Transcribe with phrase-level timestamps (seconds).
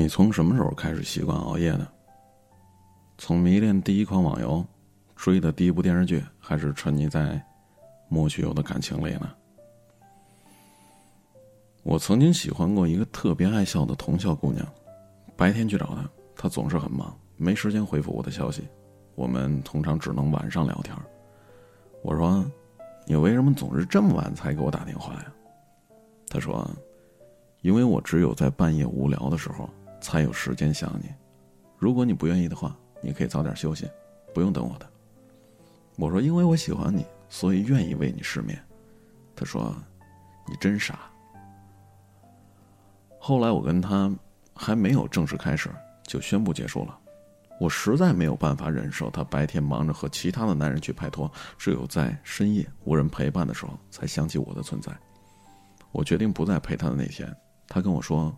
[0.00, 1.86] 你从什么时候开始习惯熬夜的？
[3.18, 4.64] 从迷恋第一款网游、
[5.14, 7.38] 追的第一部电视剧，还是沉溺在
[8.08, 9.30] 莫须有的感情里呢？
[11.82, 14.66] 我曾经喜欢过一个特别爱笑的同校姑娘，
[15.36, 18.66] 白天去找她，她总是很忙，没时间回复我的消息。
[19.16, 20.96] 我们通常只能晚上聊天。
[22.02, 22.42] 我说
[23.04, 25.26] ：“你为什么总是这么晚才给我打电话呀？”
[26.26, 26.66] 她说
[27.60, 29.68] ：“因为我只有在半夜无聊的时候。”
[30.00, 31.08] 才有时间想你。
[31.78, 33.88] 如果你不愿意的话，你可以早点休息，
[34.34, 34.86] 不用等我的。
[35.96, 38.58] 我说，因为我喜欢你，所以愿意为你失眠。
[39.34, 39.74] 他说
[40.48, 41.00] ：“你真傻。”
[43.18, 44.10] 后来我跟他
[44.54, 45.70] 还没有正式开始，
[46.04, 46.98] 就宣布结束了。
[47.58, 54.92] 我实在没有办法忍受他白天忙着和其他的男人去拍拖，只有在深夜无人陪伴的时候才想起我的存在。
[55.92, 57.34] 我决定不再陪他的那天，
[57.68, 58.34] 他跟我说。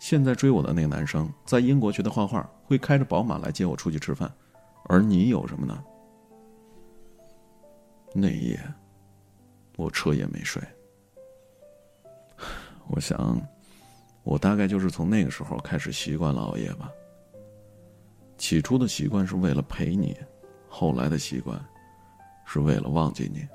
[0.00, 4.32] 现在追我的那个男生在英国学的画画，会开着宝马来接我出去吃饭，
[4.86, 5.84] 而你有什么呢？
[8.14, 8.58] 那夜，
[9.76, 10.60] 我彻夜没睡。
[12.88, 13.38] 我想，
[14.22, 16.90] 我大概就是从那个时候开始习惯了熬夜吧。
[18.38, 20.16] 起初的习惯是为了陪你，
[20.66, 21.62] 后来的习惯，
[22.46, 23.46] 是为了忘记你。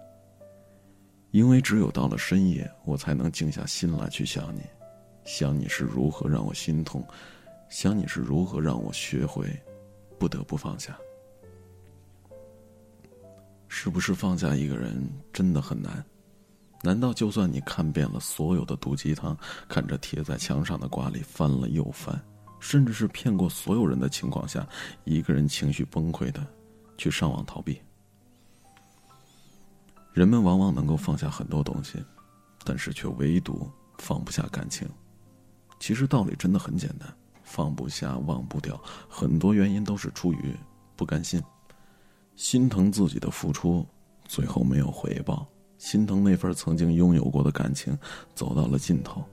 [1.31, 4.61] 因为只有到了深夜，我才能静下心来去想你。
[5.25, 7.05] 想你是如何让我心痛，
[7.67, 9.47] 想你是如何让我学会
[10.17, 10.97] 不得不放下。
[13.67, 14.95] 是不是放下一个人
[15.33, 16.03] 真的很难？
[16.83, 19.35] 难道就算你看遍了所有的毒鸡汤，
[19.67, 22.17] 看着贴在墙上的挂历翻了又翻，
[22.59, 24.65] 甚至是骗过所有人的情况下，
[25.03, 26.45] 一个人情绪崩溃的
[26.97, 27.81] 去上网逃避？
[30.13, 31.97] 人们往往能够放下很多东西，
[32.63, 34.87] 但是却唯独放不下感情。
[35.79, 37.07] 其实道理真的很简单，
[37.43, 40.55] 放不下、忘不掉，很多原因都是出于
[40.95, 41.41] 不甘心，
[42.35, 43.85] 心疼自己的付出，
[44.25, 45.47] 最后没有回报，
[45.77, 47.97] 心疼那份曾经拥有过的感情
[48.33, 49.23] 走到了尽头。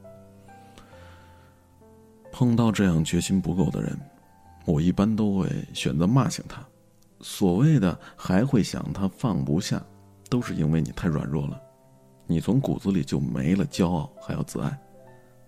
[2.30, 3.98] 碰到这样决心不够的人，
[4.64, 6.64] 我一般都会选择骂醒他。
[7.20, 9.80] 所谓的还会想他放不下，
[10.28, 11.60] 都是因为你太软弱了，
[12.26, 14.76] 你从骨子里就没了骄傲，还要自爱。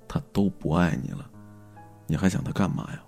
[0.08, 1.30] 他都不爱你了，
[2.06, 3.02] 你还想他干嘛呀？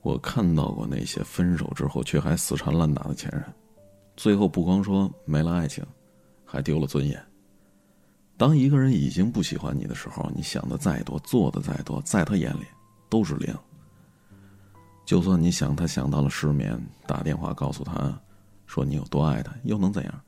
[0.00, 3.44] 我看到过那些分手之后却还死缠烂打的前任，
[4.16, 5.84] 最后不光说没了爱情，
[6.44, 7.20] 还丢了尊严。
[8.36, 12.64] 当一个人已经不喜欢你的时候，你想的再多，做的再多，在他眼里
[13.08, 13.54] 都是零。
[15.04, 18.18] 就算你想他想到了失眠，打电话告诉他，
[18.66, 20.20] 说你有多爱他，又能怎样？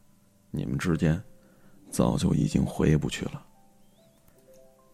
[0.53, 1.20] 你们之间
[1.91, 3.44] 早就已经回不去了。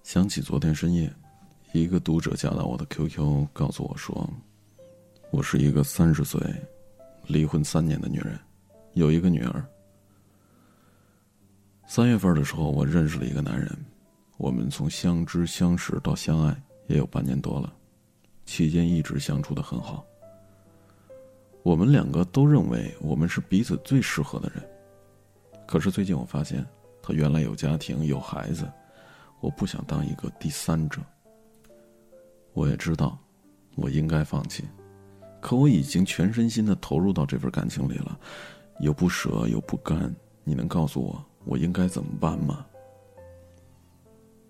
[0.02, 1.12] 想起昨天深夜，
[1.72, 4.28] 一个读者加到我的 QQ，告诉我说
[5.30, 6.40] ：“我是一个三十岁、
[7.26, 8.36] 离婚三年的女人，
[8.94, 9.64] 有一个女儿。
[11.86, 13.70] 三月份的时候，我认识了一个男人，
[14.36, 17.72] 我们从相知相识到相爱也有半年多了，
[18.46, 20.04] 期间一直相处的很好。
[21.62, 24.64] 我们两个都认为我们是彼此最适合的人，
[25.68, 26.66] 可是最近我发现，
[27.02, 28.66] 他原来有家庭有孩子。”
[29.40, 31.00] 我不想当一个第三者。
[32.52, 33.18] 我也知道，
[33.76, 34.64] 我应该放弃，
[35.40, 38.18] 可我已经全身心的投入到这份感情里了，
[38.80, 40.14] 又不舍又不甘。
[40.44, 42.66] 你能告诉我，我应该怎么办吗？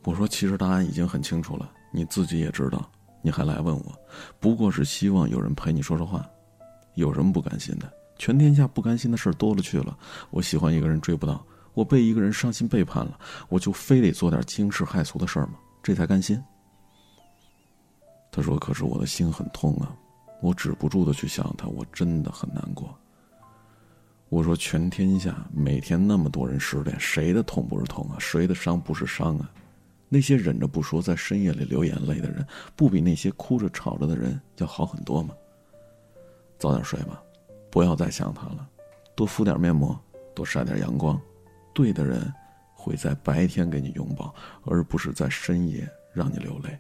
[0.05, 2.91] 我说，其实答案已经很清楚了，你自己也知道，
[3.21, 4.01] 你还来问我，
[4.39, 6.29] 不过是希望有人陪你说说话。
[6.95, 7.93] 有什么不甘心的？
[8.17, 9.97] 全天下不甘心的事多了去了。
[10.31, 11.45] 我喜欢一个人追不到。
[11.81, 13.19] 我被一个人伤心背叛了，
[13.49, 15.55] 我就非得做点惊世骇俗的事儿吗？
[15.83, 16.39] 这才甘心。
[18.31, 19.97] 他说：“可是我的心很痛啊，
[20.43, 22.95] 我止不住的去想他，我真的很难过。”
[24.29, 28.17] 我说：“全天下每天那么多人失恋，谁的痛不是痛啊？
[28.19, 29.51] 谁的伤不是伤啊？
[30.11, 35.35] 那些忍着不说，在深夜里流眼泪的人，不比那些哭着吵着的人要好很多吗？
[36.59, 37.23] 早点睡吧，
[37.71, 38.69] 不要再想他了，
[39.15, 39.99] 多敷点面膜，
[40.35, 41.19] 多晒点阳光。”
[41.73, 42.33] 对的人，
[42.75, 44.35] 会在白天给你拥抱，
[44.65, 46.79] 而不是在深夜让你流泪。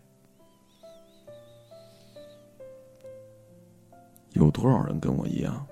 [4.32, 5.66] 有多少人跟我一样，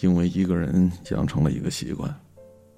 [0.00, 2.12] 因为一个人养成了一个习惯，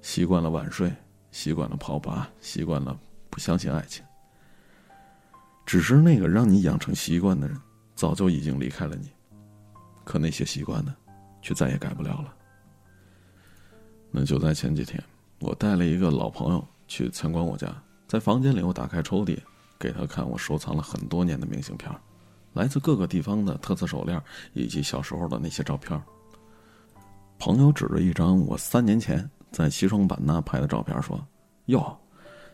[0.03, 0.93] 习惯了晚睡，
[1.31, 2.99] 习惯了泡吧，习惯了
[3.31, 4.05] 不相信爱情。
[5.65, 7.61] 只是那个让你养成习惯的人，
[7.95, 9.11] 早就已经离开了你，
[10.05, 10.95] 可那些习惯呢，
[11.43, 12.35] 却再也改不了了。
[14.11, 15.03] 那就在前几天。
[15.41, 17.69] 我带了一个老朋友去参观我家，
[18.07, 19.39] 在房间里，我打开抽屉，
[19.79, 21.91] 给他看我收藏了很多年的明信片，
[22.55, 24.21] 来自各个地方的特色手链
[24.53, 26.01] 以及小时候的那些照片。
[27.39, 31.25] 朋友指着一张我三年前在西双版纳拍的照片说
[31.67, 31.97] ：“哟，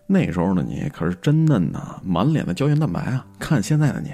[0.07, 3.27] 那时候的你可是真嫩呐，满脸的胶原蛋白啊！
[3.39, 4.11] 看现在的你，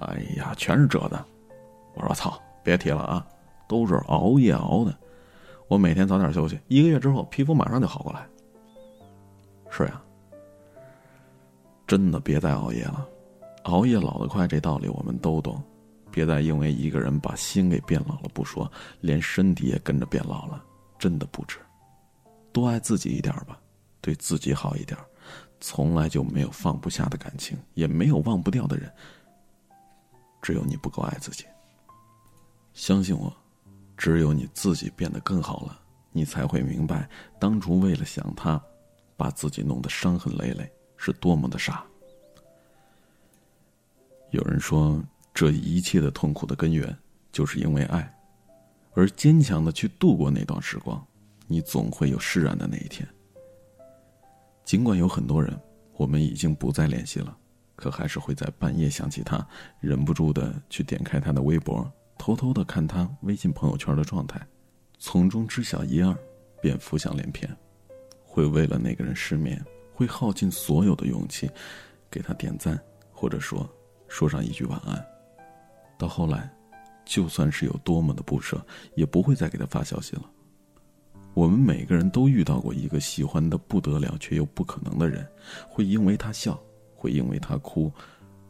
[0.00, 1.24] 哎呀，全是褶的。”
[1.94, 3.24] 我说：“操，别提了啊，
[3.68, 4.92] 都是熬夜熬的。
[5.72, 8.28] 我每天早点休息，一个月之后皮肤马上就好过来。”
[9.72, 10.02] 是呀。
[11.86, 13.08] 真的别再熬夜了，
[13.62, 15.62] 熬夜老得快，这道理我们都懂。
[16.10, 18.70] 别再因为一个人把心给变老了不说，
[19.00, 20.62] 连身体也跟着变老了，
[20.98, 21.58] 真的不值。
[22.52, 23.58] 多爱自己一点吧，
[24.02, 24.98] 对自己好一点。
[25.58, 28.92] 从来就没有放不下的感情，也没有忘不掉的人。
[30.42, 31.46] 只有你不够爱自己。
[32.74, 33.34] 相信我，
[33.96, 35.80] 只有你自己变得更好了，
[36.10, 37.08] 你才会明白，
[37.38, 38.62] 当初为了想他，
[39.16, 40.70] 把自己弄得伤痕累累。
[41.04, 41.84] 是多么的傻！
[44.30, 45.02] 有人说，
[45.34, 46.96] 这一切的痛苦的根源，
[47.32, 48.16] 就是因为爱，
[48.94, 51.04] 而坚强的去度过那段时光，
[51.48, 53.04] 你总会有释然的那一天。
[54.64, 55.60] 尽管有很多人，
[55.94, 57.36] 我们已经不再联系了，
[57.74, 59.44] 可还是会在半夜想起他，
[59.80, 64.40] 忍不住的去点开他的微博，偷偷的看他微信朋友圈的状态，
[64.98, 66.16] 从中知晓一二，
[66.60, 67.48] 便浮想联翩，
[68.24, 69.62] 会为了那个人失眠。
[69.94, 71.48] 会耗尽所有的勇气，
[72.10, 72.80] 给他点赞，
[73.12, 73.68] 或者说
[74.08, 75.06] 说上一句晚安。
[75.98, 76.50] 到后来，
[77.04, 78.64] 就算是有多么的不舍，
[78.96, 80.22] 也不会再给他发消息了。
[81.34, 85.24] 我们每个人都遇到过一个喜欢的不得了却又不可能的人，
[85.68, 86.58] 会因为他笑，
[86.96, 87.92] 会因为他哭，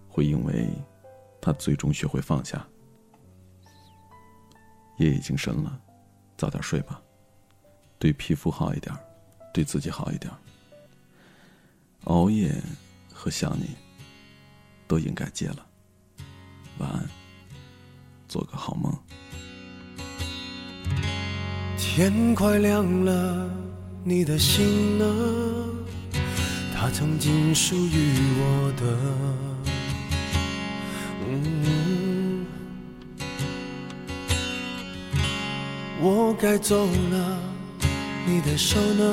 [0.08, 0.68] 会因为
[1.40, 2.66] 他最终学会放下。
[4.98, 5.80] 夜已经深了，
[6.36, 7.00] 早点睡吧。
[7.98, 8.94] 对皮肤好一点，
[9.52, 10.32] 对自己好一点。
[12.04, 12.52] 熬夜
[13.12, 13.70] 和想你，
[14.88, 15.66] 都应该戒了。
[16.78, 17.08] 晚安，
[18.26, 18.92] 做个好梦。
[21.78, 23.50] 天快亮了，
[24.02, 25.04] 你的心呢？
[26.74, 28.82] 它曾经属于我的。
[36.42, 37.38] 该走了，
[38.26, 39.04] 你的手呢？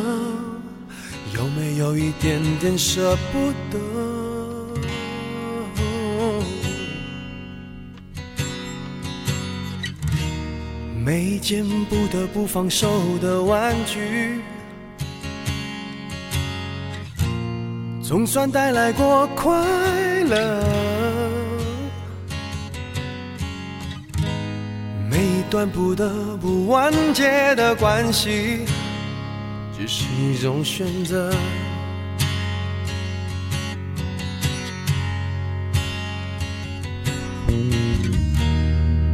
[1.35, 3.77] 有没有一点点舍不得？
[11.05, 12.89] 每一件不得不放手
[13.21, 14.41] 的玩具，
[18.01, 19.53] 总算带来过快
[20.23, 20.98] 乐。
[25.49, 26.09] 段不得
[26.41, 28.65] 不完结的关系。
[29.77, 31.31] 只是一种选择。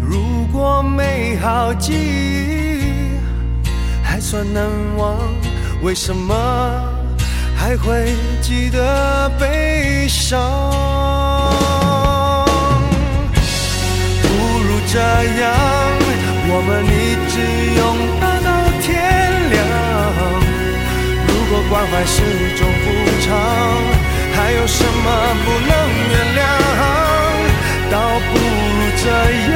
[0.01, 3.11] 如果美好记忆
[4.03, 4.67] 还算难
[4.97, 5.17] 忘，
[5.83, 6.33] 为什么
[7.55, 10.39] 还会记得悲伤？
[14.21, 14.27] 不
[14.63, 15.53] 如这样，
[21.69, 22.21] 关怀是
[22.55, 22.85] 种补
[23.21, 23.29] 偿，
[24.35, 25.71] 还有什么不能
[26.11, 26.39] 原谅？
[27.91, 29.05] 倒不如这
[29.51, 29.53] 样，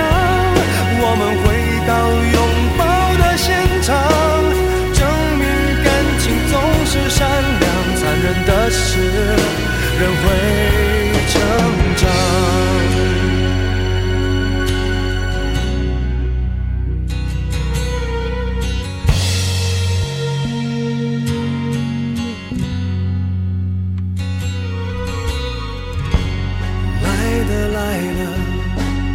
[27.68, 28.22] 来了，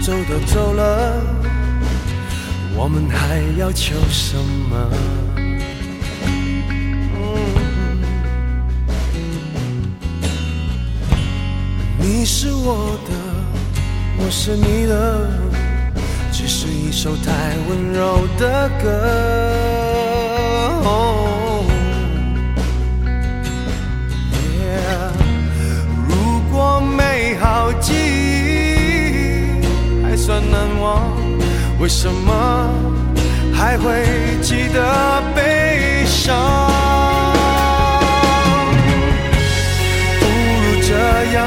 [0.00, 0.80] 走都走了，
[2.76, 4.90] 我们还要求什么？
[11.98, 13.12] 你是我的，
[14.18, 15.28] 我是你的，
[16.30, 19.73] 只是一首太温柔的歌。
[33.74, 33.90] 还会
[34.40, 36.32] 记得悲伤？
[40.20, 40.24] 不
[40.62, 40.94] 如这
[41.34, 41.42] 样，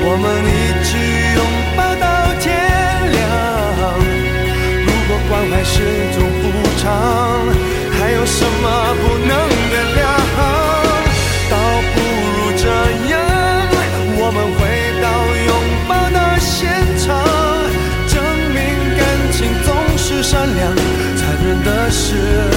[0.00, 0.50] 我们一
[0.82, 0.96] 直
[1.36, 1.38] 拥
[1.76, 2.04] 抱到
[2.40, 2.48] 天
[3.12, 3.20] 亮。
[4.80, 5.74] 如果关怀是
[6.14, 6.44] 种补
[6.78, 6.88] 偿，
[22.08, 22.55] 是，